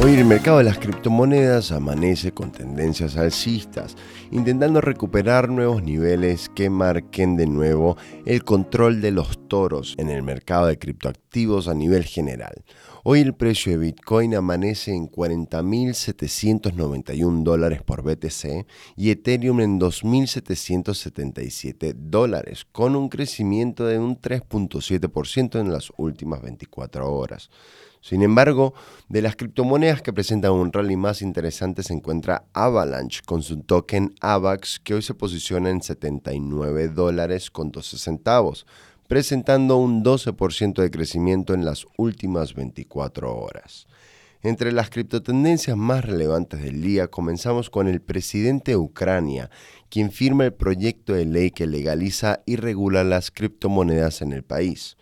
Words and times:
Hoy 0.00 0.14
el 0.14 0.24
mercado 0.26 0.58
de 0.58 0.64
las 0.64 0.78
criptomonedas 0.78 1.72
amanece 1.72 2.30
con 2.30 2.52
tendencias 2.52 3.16
alcistas, 3.16 3.96
intentando 4.30 4.80
recuperar 4.80 5.48
nuevos 5.48 5.82
niveles 5.82 6.48
que 6.54 6.70
marquen 6.70 7.36
de 7.36 7.48
nuevo 7.48 7.96
el 8.24 8.44
control 8.44 9.00
de 9.00 9.10
los 9.10 9.48
toros 9.48 9.96
en 9.98 10.08
el 10.08 10.22
mercado 10.22 10.66
de 10.66 10.78
criptoactivos 10.78 11.66
a 11.66 11.74
nivel 11.74 12.04
general. 12.04 12.64
Hoy 13.10 13.20
el 13.20 13.32
precio 13.32 13.72
de 13.72 13.78
Bitcoin 13.78 14.34
amanece 14.34 14.94
en 14.94 15.10
40.791 15.10 17.42
dólares 17.42 17.80
por 17.82 18.02
BTC 18.02 18.66
y 18.96 19.08
Ethereum 19.08 19.60
en 19.60 19.80
2.777 19.80 21.94
dólares, 21.94 22.66
con 22.70 22.96
un 22.96 23.08
crecimiento 23.08 23.86
de 23.86 23.98
un 23.98 24.20
3.7% 24.20 25.58
en 25.58 25.72
las 25.72 25.90
últimas 25.96 26.42
24 26.42 27.10
horas. 27.10 27.48
Sin 28.02 28.20
embargo, 28.20 28.74
de 29.08 29.22
las 29.22 29.36
criptomonedas 29.36 30.02
que 30.02 30.12
presentan 30.12 30.52
un 30.52 30.70
rally 30.70 30.96
más 30.96 31.22
interesante 31.22 31.82
se 31.82 31.94
encuentra 31.94 32.44
Avalanche 32.52 33.22
con 33.24 33.42
su 33.42 33.62
token 33.62 34.14
AVAX 34.20 34.80
que 34.80 34.92
hoy 34.92 35.00
se 35.00 35.14
posiciona 35.14 35.70
en 35.70 35.80
79 35.80 36.88
dólares 36.88 37.50
con 37.50 37.70
12 37.70 37.96
centavos, 37.96 38.66
presentando 39.08 39.78
un 39.78 40.04
12% 40.04 40.82
de 40.82 40.90
crecimiento 40.90 41.54
en 41.54 41.64
las 41.64 41.86
últimas 41.96 42.54
24 42.54 43.34
horas. 43.34 43.86
Entre 44.42 44.70
las 44.70 44.90
criptotendencias 44.90 45.76
más 45.78 46.04
relevantes 46.04 46.62
del 46.62 46.82
día 46.82 47.08
comenzamos 47.08 47.70
con 47.70 47.88
el 47.88 48.02
presidente 48.02 48.72
de 48.72 48.76
Ucrania, 48.76 49.50
quien 49.88 50.12
firma 50.12 50.44
el 50.44 50.52
proyecto 50.52 51.14
de 51.14 51.24
ley 51.24 51.50
que 51.50 51.66
legaliza 51.66 52.42
y 52.44 52.56
regula 52.56 53.02
las 53.02 53.30
criptomonedas 53.30 54.20
en 54.20 54.32
el 54.32 54.44
país. 54.44 54.97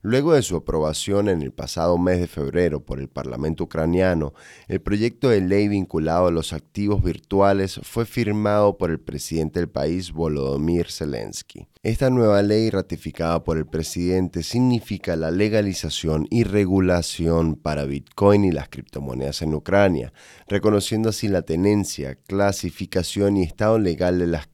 Luego 0.00 0.34
de 0.34 0.42
su 0.42 0.54
aprobación 0.54 1.28
en 1.28 1.42
el 1.42 1.52
pasado 1.52 1.98
mes 1.98 2.20
de 2.20 2.28
febrero 2.28 2.84
por 2.84 3.00
el 3.00 3.08
Parlamento 3.08 3.64
ucraniano, 3.64 4.32
el 4.68 4.80
proyecto 4.80 5.28
de 5.28 5.40
ley 5.40 5.66
vinculado 5.66 6.28
a 6.28 6.30
los 6.30 6.52
activos 6.52 7.02
virtuales 7.02 7.80
fue 7.82 8.06
firmado 8.06 8.78
por 8.78 8.90
el 8.90 9.00
presidente 9.00 9.58
del 9.58 9.68
país, 9.68 10.12
Volodymyr 10.12 10.88
Zelensky. 10.88 11.66
Esta 11.82 12.10
nueva 12.10 12.42
ley 12.42 12.70
ratificada 12.70 13.42
por 13.42 13.56
el 13.56 13.66
presidente 13.66 14.42
significa 14.44 15.16
la 15.16 15.32
legalización 15.32 16.28
y 16.30 16.44
regulación 16.44 17.56
para 17.56 17.84
Bitcoin 17.84 18.44
y 18.44 18.52
las 18.52 18.68
criptomonedas 18.68 19.42
en 19.42 19.54
Ucrania, 19.54 20.12
reconociendo 20.46 21.08
así 21.08 21.26
la 21.26 21.42
tenencia, 21.42 22.16
clasificación 22.26 23.36
y 23.36 23.42
estado 23.42 23.78
legal 23.78 24.18
de 24.18 24.26
las 24.28 24.46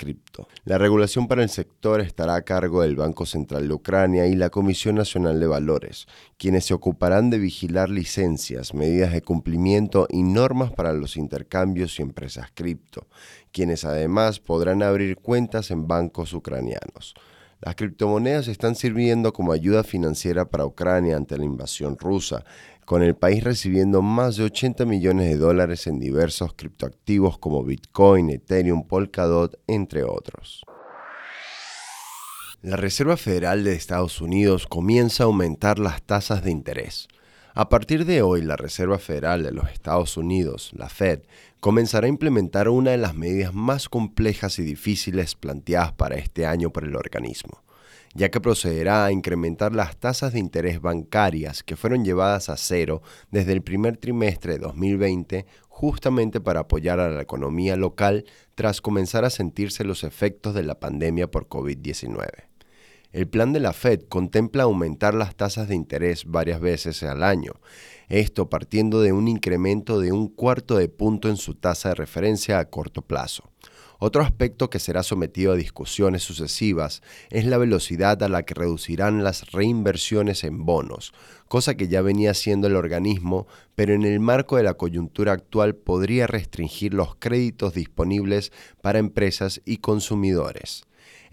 La 0.65 0.79
regulación 0.79 1.29
para 1.29 1.43
el 1.43 1.49
sector 1.49 2.01
estará 2.01 2.35
a 2.35 2.43
cargo 2.43 2.83
del 2.83 2.97
Banco 2.97 3.27
Central 3.27 3.69
de 3.69 3.75
Ucrania 3.75 4.27
y 4.27 4.35
la 4.35 4.51
Comisión 4.51 4.97
Nacional 4.97 5.39
de 5.41 5.47
Valores, 5.47 6.07
quienes 6.37 6.65
se 6.65 6.75
ocuparán 6.75 7.31
de 7.31 7.39
vigilar 7.39 7.91
licencias, 7.91 8.75
medidas 8.75 9.13
de 9.13 9.23
cumplimiento 9.23 10.07
y 10.11 10.23
normas 10.23 10.73
para 10.73 10.93
los 10.93 11.17
intercambios 11.17 11.99
y 11.99 12.03
empresas 12.03 12.49
cripto, 12.55 13.07
quienes 13.53 13.85
además 13.85 14.41
podrán 14.41 14.83
abrir 14.83 15.17
cuentas 15.17 15.71
en 15.71 15.87
bancos 15.87 16.33
ucranianos. 16.33 17.15
Las 17.65 17.77
criptomonedas 17.77 18.49
están 18.49 18.75
sirviendo 18.75 19.33
como 19.33 19.53
ayuda 19.53 19.85
financiera 19.85 20.45
para 20.45 20.67
Ucrania 20.67 21.17
ante 21.17 21.39
la 21.39 21.47
invasión 21.47 21.97
rusa, 21.97 22.45
con 22.85 23.03
el 23.03 23.15
país 23.17 23.43
recibiendo 23.43 24.03
más 24.03 24.37
de 24.37 24.45
80 24.45 24.85
millones 24.85 25.29
de 25.29 25.37
dólares 25.37 25.87
en 25.87 25.99
diversos 25.99 26.55
criptoactivos 26.55 27.39
como 27.39 27.65
Bitcoin, 27.65 28.31
Ethereum, 28.31 28.87
Polkadot, 28.87 29.59
entre 29.67 30.05
otros. 30.05 30.65
La 32.63 32.77
Reserva 32.77 33.17
Federal 33.17 33.65
de 33.65 33.75
Estados 33.75 34.21
Unidos 34.21 34.67
comienza 34.67 35.25
a 35.25 35.27
aumentar 35.27 35.79
las 35.79 36.03
tasas 36.03 36.43
de 36.45 36.51
interés. 36.51 37.09
A 37.57 37.69
partir 37.69 38.05
de 38.05 38.23
hoy, 38.23 38.43
la 38.43 38.57
Reserva 38.57 38.99
Federal 38.99 39.43
de 39.43 39.53
los 39.53 39.71
Estados 39.71 40.17
Unidos, 40.17 40.71
la 40.75 40.89
Fed, 40.89 41.21
comenzará 41.61 42.07
a 42.07 42.09
implementar 42.09 42.69
una 42.69 42.91
de 42.91 42.99
las 42.99 43.15
medidas 43.15 43.55
más 43.55 43.89
complejas 43.89 44.59
y 44.59 44.63
difíciles 44.63 45.35
planteadas 45.35 45.93
para 45.93 46.17
este 46.17 46.47
año 46.47 46.71
por 46.71 46.85
el 46.85 46.97
organismo, 46.97 47.64
ya 48.15 48.31
que 48.31 48.41
procederá 48.41 49.05
a 49.05 49.13
incrementar 49.13 49.75
las 49.75 49.97
tasas 49.97 50.33
de 50.33 50.39
interés 50.39 50.81
bancarias 50.81 51.63
que 51.63 51.77
fueron 51.77 52.05
llevadas 52.05 52.49
a 52.49 52.57
cero 52.57 53.03
desde 53.31 53.53
el 53.53 53.63
primer 53.63 53.97
trimestre 53.97 54.55
de 54.55 54.59
2020 54.61 55.47
justamente 55.69 56.41
para 56.41 56.61
apoyar 56.61 57.01
a 57.01 57.11
la 57.11 57.23
economía 57.23 57.77
local 57.77 58.25
tras 58.55 58.81
comenzar 58.81 59.25
a 59.25 59.31
sentirse 59.31 59.83
los 59.85 60.05
efectos 60.05 60.55
de 60.55 60.63
la 60.63 60.79
pandemia 60.79 61.31
por 61.31 61.49
COVID-19. 61.49 62.45
El 63.11 63.29
plan 63.29 63.53
de 63.53 63.61
la 63.61 63.73
Fed 63.73 64.03
contempla 64.09 64.65
aumentar 64.65 65.15
las 65.15 65.37
tasas 65.37 65.69
de 65.69 65.77
interés 65.77 66.25
varias 66.27 66.61
veces 66.61 67.03
al 67.05 67.23
año, 67.23 67.53
esto 68.09 68.51
partiendo 68.51 69.03
de 69.03 69.13
un 69.13 69.29
incremento 69.29 70.01
de 70.01 70.11
un 70.11 70.29
cuarto 70.29 70.77
de 70.77 70.89
punto 70.89 71.29
en 71.29 71.37
su 71.37 71.55
tasa 71.55 71.91
de 71.91 71.95
referencia 71.95 72.59
a 72.59 72.71
corto 72.71 73.03
plazo. 73.03 73.51
Otro 73.99 74.23
aspecto 74.23 74.71
que 74.71 74.79
será 74.79 75.03
sometido 75.03 75.53
a 75.53 75.57
discusiones 75.57 76.23
sucesivas 76.23 77.03
es 77.31 77.47
la 77.47 77.59
velocidad 77.59 78.23
a 78.23 78.29
la 78.29 78.43
que 78.43 78.55
reducirán 78.55 79.25
las 79.25 79.53
reinversiones 79.53 80.45
en 80.45 80.65
bonos, 80.65 81.13
cosa 81.49 81.77
que 81.77 81.89
ya 81.89 82.03
venía 82.03 82.33
haciendo 82.33 82.67
el 82.67 82.77
organismo, 82.77 83.47
pero 83.75 83.95
en 83.95 84.03
el 84.03 84.21
marco 84.21 84.57
de 84.57 84.63
la 84.63 84.75
coyuntura 84.75 85.33
actual 85.33 85.75
podría 85.75 86.27
restringir 86.27 86.95
los 86.95 87.17
créditos 87.17 87.75
disponibles 87.75 88.53
para 88.83 88.99
empresas 88.99 89.61
y 89.65 89.79
consumidores. 89.79 90.85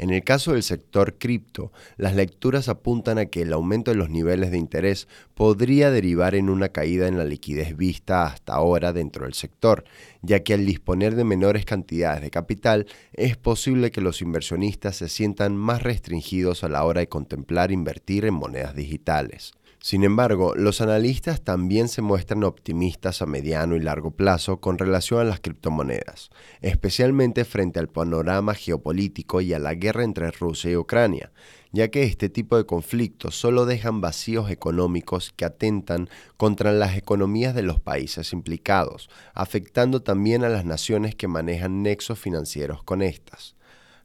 En 0.02 0.10
el 0.10 0.24
caso 0.24 0.54
del 0.54 0.64
sector 0.64 1.20
cripto, 1.20 1.72
las 1.96 2.16
lecturas 2.16 2.70
apuntan 2.70 3.20
a 3.20 3.28
que 3.28 3.44
el 3.44 3.54
aumento 3.54 3.92
de 3.92 3.98
los 3.98 4.10
niveles 4.10 4.50
de 4.50 4.58
interés 4.58 5.08
podría 5.36 5.92
derivar 5.92 6.34
en 6.34 6.50
una 6.50 6.70
caída 6.70 7.08
en 7.08 7.20
la 7.20 7.24
liquidez 7.24 7.78
vista 7.78 8.26
hasta 8.26 8.56
ahora 8.56 8.94
dentro 8.94 9.26
del 9.26 9.36
sector, 9.36 9.84
ya 10.24 10.40
que 10.40 10.56
al 10.56 10.66
disponer 10.66 11.14
de 11.14 11.24
menores 11.24 11.66
cantidades 11.66 12.24
de 12.24 12.32
capital 12.32 12.88
es 13.14 13.38
posible 13.38 13.92
que 13.92 14.02
los 14.02 14.24
inversionistas 14.24 14.96
se 14.96 15.08
sientan 15.08 15.56
más 15.56 15.84
restringidos 15.84 16.64
a 16.64 16.70
la 16.70 16.84
hora 16.84 17.02
de 17.02 17.08
contemplar 17.08 17.72
invertir 17.72 18.26
en 18.26 18.34
monedas 18.34 18.76
digitales. 18.76 19.54
Sin 19.84 20.04
embargo, 20.04 20.54
los 20.56 20.80
analistas 20.80 21.42
también 21.42 21.88
se 21.88 22.04
muestran 22.04 22.44
optimistas 22.44 23.24
a 23.24 23.26
mediano 23.26 23.76
y 23.76 23.80
largo 23.80 24.12
plazo 24.12 24.62
con 24.62 24.78
relación 24.78 25.20
a 25.22 25.24
las 25.24 25.40
criptomonedas, 25.40 26.30
especialmente 26.62 27.46
frente 27.46 27.80
al 27.80 27.88
panorama 27.88 28.54
geopolítico 28.54 29.42
y 29.42 29.56
a 29.56 29.60
la 29.60 29.74
guerra 29.74 30.04
entre 30.04 30.30
Rusia 30.30 30.70
y 30.70 30.76
Ucrania, 30.76 31.32
ya 31.72 31.88
que 31.88 32.04
este 32.04 32.30
tipo 32.30 32.58
de 32.58 32.68
conflictos 32.68 33.36
solo 33.36 33.66
dejan 33.66 34.02
vacíos 34.02 34.52
económicos 34.52 35.34
que 35.36 35.46
atentan 35.46 36.10
contra 36.38 36.72
las 36.74 36.96
economías 36.96 37.56
de 37.56 37.64
los 37.64 37.80
países 37.80 38.34
implicados, 38.34 39.10
afectando 39.34 40.04
también 40.04 40.44
a 40.44 40.50
las 40.50 40.64
naciones 40.64 41.16
que 41.16 41.28
manejan 41.28 41.82
nexos 41.82 42.20
financieros 42.20 42.84
con 42.84 43.02
estas. 43.02 43.56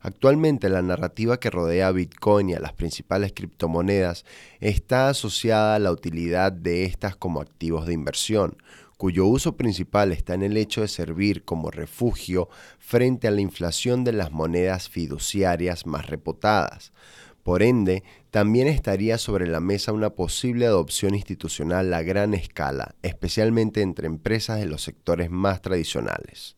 Actualmente 0.07 0.69
la 0.69 0.83
narrativa 0.83 1.41
que 1.41 1.51
rodea 1.51 1.89
a 1.89 1.91
Bitcoin 1.91 2.51
y 2.51 2.55
a 2.55 2.61
las 2.61 2.73
principales 2.75 3.33
criptomonedas 3.35 4.25
está 4.61 5.09
asociada 5.09 5.75
a 5.75 5.81
la 5.81 5.91
utilidad 5.91 6.53
de 6.53 6.85
estas 6.85 7.17
como 7.17 7.41
activos 7.41 7.89
de 7.89 7.95
inversión, 7.95 8.57
cuyo 8.99 9.27
uso 9.27 9.57
principal 9.57 10.13
está 10.13 10.35
en 10.35 10.45
el 10.45 10.57
hecho 10.59 10.83
de 10.83 10.87
servir 10.87 11.45
como 11.45 11.73
refugio 11.73 12.49
frente 12.79 13.27
a 13.27 13.33
la 13.33 13.41
inflación 13.41 14.05
de 14.05 14.13
las 14.13 14.31
monedas 14.31 14.89
fiduciarias 14.89 15.87
más 15.87 16.07
reputadas. 16.07 16.93
Por 17.43 17.65
ende, 17.65 18.05
también 18.31 18.69
estaría 18.69 19.19
sobre 19.19 19.49
la 19.49 19.59
mesa 19.59 19.93
una 19.93 20.11
posible 20.11 20.67
adopción 20.67 21.17
institucional 21.17 21.93
a 21.93 22.03
gran 22.03 22.33
escala, 22.33 22.95
especialmente 23.03 23.83
entre 23.83 24.07
empresas 24.07 24.61
de 24.61 24.67
los 24.67 24.83
sectores 24.83 25.33
más 25.33 25.63
tradicionales. 25.63 26.57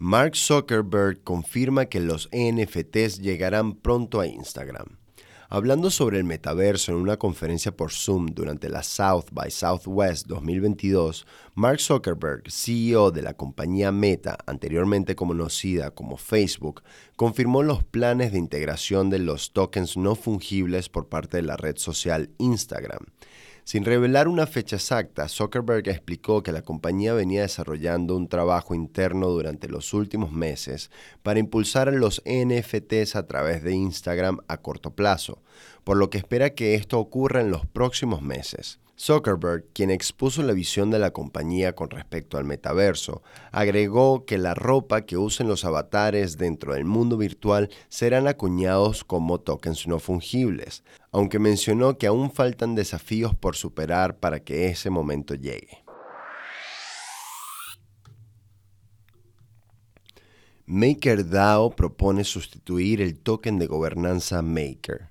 Mark 0.00 0.36
Zuckerberg 0.36 1.24
confirma 1.24 1.86
que 1.86 1.98
los 1.98 2.28
NFTs 2.30 3.18
llegarán 3.18 3.72
pronto 3.72 4.20
a 4.20 4.28
Instagram. 4.28 4.96
Hablando 5.48 5.90
sobre 5.90 6.18
el 6.18 6.24
metaverso 6.24 6.92
en 6.92 6.98
una 6.98 7.16
conferencia 7.16 7.76
por 7.76 7.90
Zoom 7.90 8.26
durante 8.26 8.68
la 8.68 8.84
South 8.84 9.24
by 9.32 9.50
Southwest 9.50 10.28
2022, 10.28 11.26
Mark 11.56 11.80
Zuckerberg, 11.80 12.44
CEO 12.48 13.10
de 13.10 13.22
la 13.22 13.34
compañía 13.34 13.90
Meta, 13.90 14.38
anteriormente 14.46 15.16
conocida 15.16 15.90
como 15.90 16.16
Facebook, 16.16 16.84
confirmó 17.16 17.64
los 17.64 17.82
planes 17.82 18.30
de 18.30 18.38
integración 18.38 19.10
de 19.10 19.18
los 19.18 19.52
tokens 19.52 19.96
no 19.96 20.14
fungibles 20.14 20.88
por 20.88 21.08
parte 21.08 21.38
de 21.38 21.42
la 21.42 21.56
red 21.56 21.76
social 21.76 22.30
Instagram. 22.38 23.04
Sin 23.68 23.84
revelar 23.84 24.28
una 24.28 24.46
fecha 24.46 24.76
exacta, 24.76 25.28
Zuckerberg 25.28 25.90
explicó 25.90 26.42
que 26.42 26.52
la 26.52 26.62
compañía 26.62 27.12
venía 27.12 27.42
desarrollando 27.42 28.16
un 28.16 28.26
trabajo 28.26 28.74
interno 28.74 29.28
durante 29.28 29.68
los 29.68 29.92
últimos 29.92 30.32
meses 30.32 30.90
para 31.22 31.38
impulsar 31.38 31.92
los 31.92 32.22
NFTs 32.24 33.14
a 33.14 33.26
través 33.26 33.62
de 33.62 33.74
Instagram 33.74 34.38
a 34.48 34.62
corto 34.62 34.92
plazo, 34.92 35.42
por 35.84 35.98
lo 35.98 36.08
que 36.08 36.16
espera 36.16 36.54
que 36.54 36.76
esto 36.76 36.98
ocurra 36.98 37.42
en 37.42 37.50
los 37.50 37.66
próximos 37.66 38.22
meses. 38.22 38.80
Zuckerberg, 39.00 39.64
quien 39.72 39.92
expuso 39.92 40.42
la 40.42 40.52
visión 40.52 40.90
de 40.90 40.98
la 40.98 41.12
compañía 41.12 41.74
con 41.76 41.88
respecto 41.88 42.36
al 42.36 42.44
metaverso, 42.44 43.22
agregó 43.52 44.24
que 44.24 44.38
la 44.38 44.54
ropa 44.54 45.02
que 45.02 45.16
usen 45.16 45.46
los 45.46 45.64
avatares 45.64 46.36
dentro 46.36 46.74
del 46.74 46.84
mundo 46.84 47.16
virtual 47.16 47.70
serán 47.88 48.26
acuñados 48.26 49.04
como 49.04 49.38
tokens 49.38 49.86
no 49.86 50.00
fungibles, 50.00 50.82
aunque 51.12 51.38
mencionó 51.38 51.96
que 51.96 52.08
aún 52.08 52.32
faltan 52.32 52.74
desafíos 52.74 53.36
por 53.36 53.54
superar 53.54 54.18
para 54.18 54.40
que 54.40 54.66
ese 54.66 54.90
momento 54.90 55.34
llegue. 55.34 55.84
MakerDAO 60.66 61.70
propone 61.70 62.24
sustituir 62.24 63.00
el 63.00 63.18
token 63.18 63.58
de 63.58 63.66
gobernanza 63.66 64.42
Maker. 64.42 65.07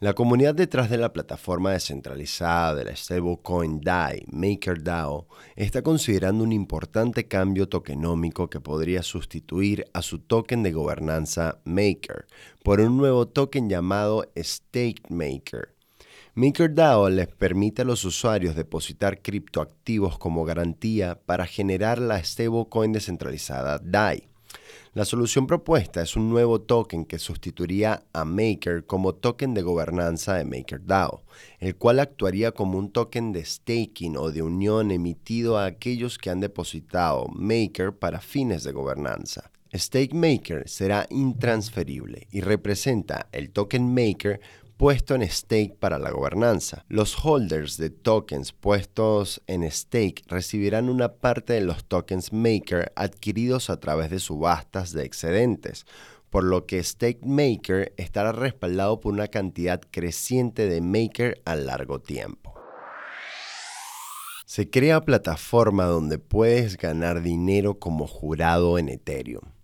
La 0.00 0.12
comunidad 0.12 0.54
detrás 0.54 0.90
de 0.90 0.96
la 0.96 1.12
plataforma 1.12 1.72
descentralizada 1.72 2.76
de 2.76 2.84
la 2.84 2.94
stablecoin 2.94 3.80
DAI, 3.80 4.26
MakerDAO, 4.30 5.26
está 5.56 5.82
considerando 5.82 6.44
un 6.44 6.52
importante 6.52 7.26
cambio 7.26 7.68
tokenómico 7.68 8.48
que 8.48 8.60
podría 8.60 9.02
sustituir 9.02 9.86
a 9.92 10.02
su 10.02 10.20
token 10.20 10.62
de 10.62 10.70
gobernanza 10.70 11.58
Maker 11.64 12.26
por 12.62 12.80
un 12.80 12.96
nuevo 12.96 13.26
token 13.26 13.68
llamado 13.68 14.30
StakeMaker. 14.40 15.74
MakerDAO 16.34 17.08
les 17.08 17.26
permite 17.26 17.82
a 17.82 17.84
los 17.84 18.04
usuarios 18.04 18.54
depositar 18.54 19.20
criptoactivos 19.20 20.16
como 20.16 20.44
garantía 20.44 21.20
para 21.26 21.44
generar 21.44 21.98
la 21.98 22.22
stablecoin 22.22 22.92
descentralizada 22.92 23.80
DAI. 23.80 24.27
La 24.94 25.04
solución 25.04 25.46
propuesta 25.46 26.02
es 26.02 26.16
un 26.16 26.28
nuevo 26.30 26.60
token 26.60 27.04
que 27.04 27.18
sustituiría 27.18 28.04
a 28.12 28.24
Maker 28.24 28.84
como 28.86 29.14
token 29.14 29.54
de 29.54 29.62
gobernanza 29.62 30.34
de 30.34 30.44
MakerDAO, 30.44 31.22
el 31.58 31.76
cual 31.76 32.00
actuaría 32.00 32.52
como 32.52 32.78
un 32.78 32.90
token 32.90 33.32
de 33.32 33.44
staking 33.44 34.16
o 34.16 34.30
de 34.30 34.42
unión 34.42 34.90
emitido 34.90 35.58
a 35.58 35.66
aquellos 35.66 36.18
que 36.18 36.30
han 36.30 36.40
depositado 36.40 37.28
Maker 37.28 37.92
para 37.92 38.20
fines 38.20 38.64
de 38.64 38.72
gobernanza. 38.72 39.50
StakeMaker 39.74 40.68
será 40.68 41.06
intransferible 41.10 42.26
y 42.30 42.40
representa 42.40 43.28
el 43.32 43.50
token 43.50 43.92
Maker 43.92 44.40
puesto 44.78 45.16
en 45.16 45.28
stake 45.28 45.76
para 45.78 45.98
la 45.98 46.10
gobernanza. 46.10 46.84
Los 46.88 47.22
holders 47.22 47.76
de 47.76 47.90
tokens 47.90 48.52
puestos 48.52 49.42
en 49.48 49.70
stake 49.70 50.22
recibirán 50.28 50.88
una 50.88 51.14
parte 51.14 51.52
de 51.52 51.60
los 51.60 51.84
tokens 51.84 52.32
Maker 52.32 52.92
adquiridos 52.94 53.68
a 53.68 53.80
través 53.80 54.08
de 54.08 54.20
subastas 54.20 54.92
de 54.92 55.04
excedentes, 55.04 55.84
por 56.30 56.44
lo 56.44 56.64
que 56.66 56.82
Stake 56.82 57.20
Maker 57.24 57.92
estará 57.96 58.32
respaldado 58.32 59.00
por 59.00 59.12
una 59.12 59.28
cantidad 59.28 59.80
creciente 59.90 60.68
de 60.68 60.80
Maker 60.80 61.42
a 61.44 61.56
largo 61.56 62.00
tiempo. 62.00 62.54
Se 64.46 64.70
crea 64.70 65.00
plataforma 65.00 65.86
donde 65.86 66.18
puedes 66.18 66.76
ganar 66.76 67.22
dinero 67.22 67.78
como 67.78 68.06
jurado 68.06 68.78
en 68.78 68.88
Ethereum. 68.88 69.57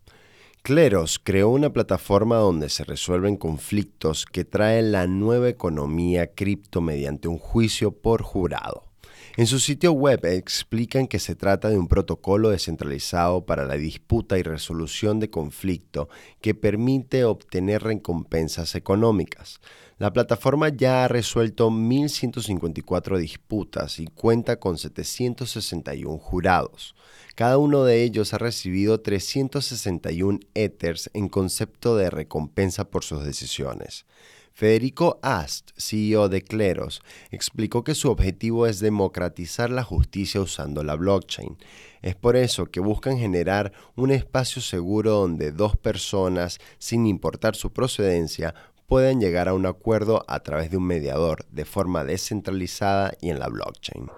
Cleros 0.66 1.20
creó 1.22 1.50
una 1.50 1.74
plataforma 1.74 2.36
donde 2.36 2.70
se 2.70 2.84
resuelven 2.84 3.36
conflictos 3.36 4.24
que 4.24 4.46
trae 4.46 4.80
la 4.80 5.06
nueva 5.06 5.50
economía 5.50 6.32
cripto 6.32 6.80
mediante 6.80 7.28
un 7.28 7.36
juicio 7.36 7.92
por 7.92 8.22
jurado. 8.22 8.93
En 9.36 9.48
su 9.48 9.58
sitio 9.58 9.90
web 9.90 10.24
explican 10.26 11.08
que 11.08 11.18
se 11.18 11.34
trata 11.34 11.68
de 11.68 11.76
un 11.76 11.88
protocolo 11.88 12.50
descentralizado 12.50 13.44
para 13.44 13.64
la 13.64 13.74
disputa 13.74 14.38
y 14.38 14.44
resolución 14.44 15.18
de 15.18 15.28
conflicto 15.28 16.08
que 16.40 16.54
permite 16.54 17.24
obtener 17.24 17.82
recompensas 17.82 18.76
económicas. 18.76 19.60
La 19.98 20.12
plataforma 20.12 20.68
ya 20.68 21.04
ha 21.04 21.08
resuelto 21.08 21.68
1.154 21.70 23.18
disputas 23.18 23.98
y 23.98 24.06
cuenta 24.06 24.60
con 24.60 24.78
761 24.78 26.16
jurados. 26.18 26.94
Cada 27.34 27.58
uno 27.58 27.82
de 27.82 28.04
ellos 28.04 28.34
ha 28.34 28.38
recibido 28.38 29.00
361 29.00 30.38
Ethers 30.54 31.10
en 31.12 31.28
concepto 31.28 31.96
de 31.96 32.08
recompensa 32.08 32.84
por 32.84 33.02
sus 33.02 33.24
decisiones. 33.24 34.06
Federico 34.56 35.18
Ast, 35.20 35.72
CEO 35.76 36.28
de 36.28 36.40
Cleros, 36.42 37.02
explicó 37.32 37.82
que 37.82 37.96
su 37.96 38.08
objetivo 38.08 38.68
es 38.68 38.78
democratizar 38.78 39.68
la 39.68 39.82
justicia 39.82 40.40
usando 40.40 40.84
la 40.84 40.94
blockchain. 40.94 41.58
Es 42.02 42.14
por 42.14 42.36
eso 42.36 42.66
que 42.66 42.78
buscan 42.78 43.18
generar 43.18 43.72
un 43.96 44.12
espacio 44.12 44.62
seguro 44.62 45.10
donde 45.10 45.50
dos 45.50 45.76
personas, 45.76 46.60
sin 46.78 47.08
importar 47.08 47.56
su 47.56 47.72
procedencia, 47.72 48.54
pueden 48.86 49.20
llegar 49.20 49.48
a 49.48 49.54
un 49.54 49.66
acuerdo 49.66 50.24
a 50.28 50.38
través 50.38 50.70
de 50.70 50.76
un 50.76 50.86
mediador 50.86 51.44
de 51.50 51.64
forma 51.64 52.04
descentralizada 52.04 53.14
y 53.20 53.30
en 53.30 53.40
la 53.40 53.48
blockchain. 53.48 54.08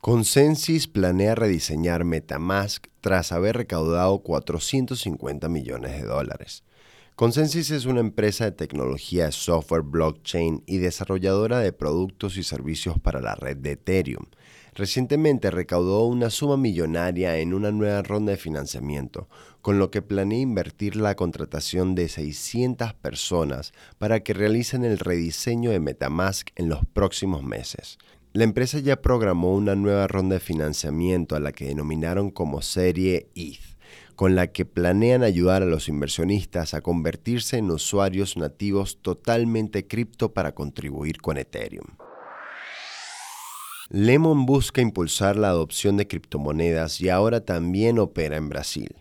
Consensus 0.00 0.86
planea 0.86 1.34
rediseñar 1.34 2.04
Metamask 2.04 2.86
tras 3.00 3.32
haber 3.32 3.56
recaudado 3.56 4.20
450 4.20 5.48
millones 5.48 6.00
de 6.00 6.06
dólares. 6.06 6.62
Consensus 7.16 7.70
es 7.70 7.86
una 7.86 8.00
empresa 8.00 8.44
de 8.44 8.50
tecnología 8.50 9.30
software 9.30 9.82
blockchain 9.82 10.64
y 10.66 10.78
desarrolladora 10.78 11.60
de 11.60 11.72
productos 11.72 12.36
y 12.36 12.42
servicios 12.42 12.98
para 12.98 13.20
la 13.20 13.36
red 13.36 13.56
de 13.56 13.72
Ethereum. 13.72 14.26
Recientemente 14.74 15.52
recaudó 15.52 16.06
una 16.06 16.28
suma 16.28 16.56
millonaria 16.56 17.38
en 17.38 17.54
una 17.54 17.70
nueva 17.70 18.02
ronda 18.02 18.32
de 18.32 18.36
financiamiento, 18.36 19.28
con 19.62 19.78
lo 19.78 19.92
que 19.92 20.02
planea 20.02 20.40
invertir 20.40 20.96
la 20.96 21.14
contratación 21.14 21.94
de 21.94 22.08
600 22.08 22.94
personas 22.94 23.72
para 23.98 24.18
que 24.24 24.34
realicen 24.34 24.84
el 24.84 24.98
rediseño 24.98 25.70
de 25.70 25.78
Metamask 25.78 26.50
en 26.56 26.68
los 26.68 26.84
próximos 26.84 27.44
meses. 27.44 27.96
La 28.32 28.42
empresa 28.42 28.80
ya 28.80 29.00
programó 29.00 29.54
una 29.54 29.76
nueva 29.76 30.08
ronda 30.08 30.34
de 30.34 30.40
financiamiento 30.40 31.36
a 31.36 31.40
la 31.40 31.52
que 31.52 31.66
denominaron 31.66 32.32
como 32.32 32.60
Serie 32.60 33.28
ETH 33.36 33.73
con 34.14 34.34
la 34.34 34.48
que 34.48 34.64
planean 34.64 35.22
ayudar 35.22 35.62
a 35.62 35.66
los 35.66 35.88
inversionistas 35.88 36.74
a 36.74 36.80
convertirse 36.80 37.58
en 37.58 37.70
usuarios 37.70 38.36
nativos 38.36 38.98
totalmente 39.02 39.86
cripto 39.86 40.32
para 40.32 40.54
contribuir 40.54 41.20
con 41.20 41.36
Ethereum. 41.36 41.86
Lemon 43.90 44.46
busca 44.46 44.80
impulsar 44.80 45.36
la 45.36 45.48
adopción 45.48 45.96
de 45.96 46.06
criptomonedas 46.06 47.00
y 47.00 47.10
ahora 47.10 47.44
también 47.44 47.98
opera 47.98 48.36
en 48.36 48.48
Brasil. 48.48 48.96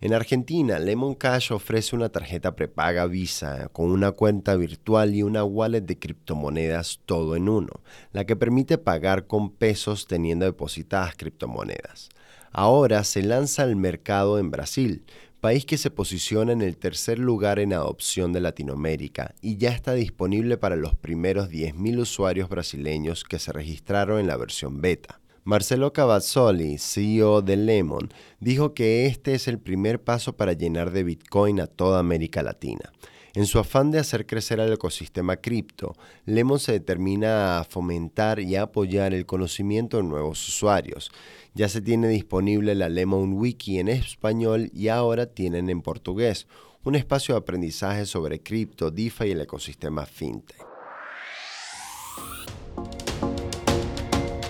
En 0.00 0.12
Argentina, 0.12 0.78
Lemon 0.78 1.14
Cash 1.14 1.52
ofrece 1.52 1.96
una 1.96 2.10
tarjeta 2.10 2.54
prepaga 2.54 3.06
Visa 3.06 3.68
con 3.72 3.90
una 3.90 4.12
cuenta 4.12 4.54
virtual 4.54 5.14
y 5.14 5.22
una 5.22 5.42
wallet 5.42 5.80
de 5.80 5.98
criptomonedas 5.98 7.00
todo 7.06 7.34
en 7.34 7.48
uno, 7.48 7.80
la 8.12 8.26
que 8.26 8.36
permite 8.36 8.76
pagar 8.78 9.26
con 9.26 9.50
pesos 9.50 10.06
teniendo 10.06 10.44
depositadas 10.44 11.14
criptomonedas. 11.16 12.10
Ahora 12.58 13.04
se 13.04 13.22
lanza 13.22 13.64
al 13.64 13.76
mercado 13.76 14.38
en 14.38 14.50
Brasil, 14.50 15.04
país 15.42 15.66
que 15.66 15.76
se 15.76 15.90
posiciona 15.90 16.52
en 16.52 16.62
el 16.62 16.78
tercer 16.78 17.18
lugar 17.18 17.58
en 17.58 17.74
adopción 17.74 18.32
de 18.32 18.40
Latinoamérica 18.40 19.34
y 19.42 19.58
ya 19.58 19.72
está 19.72 19.92
disponible 19.92 20.56
para 20.56 20.74
los 20.74 20.96
primeros 20.96 21.50
10.000 21.50 21.98
usuarios 21.98 22.48
brasileños 22.48 23.24
que 23.24 23.38
se 23.38 23.52
registraron 23.52 24.20
en 24.20 24.26
la 24.26 24.38
versión 24.38 24.80
beta. 24.80 25.20
Marcelo 25.44 25.92
Cavazzoli, 25.92 26.78
CEO 26.78 27.42
de 27.42 27.58
Lemon, 27.58 28.08
dijo 28.40 28.72
que 28.72 29.04
este 29.04 29.34
es 29.34 29.48
el 29.48 29.58
primer 29.58 30.02
paso 30.02 30.34
para 30.34 30.54
llenar 30.54 30.92
de 30.92 31.04
Bitcoin 31.04 31.60
a 31.60 31.66
toda 31.66 31.98
América 31.98 32.42
Latina. 32.42 32.90
En 33.36 33.44
su 33.44 33.58
afán 33.58 33.90
de 33.90 33.98
hacer 33.98 34.24
crecer 34.24 34.60
el 34.60 34.72
ecosistema 34.72 35.36
cripto, 35.36 35.94
Lemon 36.24 36.58
se 36.58 36.72
determina 36.72 37.58
a 37.58 37.64
fomentar 37.64 38.40
y 38.40 38.56
apoyar 38.56 39.12
el 39.12 39.26
conocimiento 39.26 39.98
de 39.98 40.04
nuevos 40.04 40.48
usuarios. 40.48 41.10
Ya 41.52 41.68
se 41.68 41.82
tiene 41.82 42.08
disponible 42.08 42.74
la 42.74 42.88
Lemon 42.88 43.34
Wiki 43.34 43.78
en 43.78 43.88
español 43.88 44.70
y 44.72 44.88
ahora 44.88 45.26
tienen 45.26 45.68
en 45.68 45.82
portugués, 45.82 46.46
un 46.82 46.94
espacio 46.94 47.34
de 47.34 47.40
aprendizaje 47.40 48.06
sobre 48.06 48.40
cripto, 48.40 48.90
DeFi 48.90 49.26
y 49.26 49.30
el 49.32 49.42
ecosistema 49.42 50.06
fintech. 50.06 50.75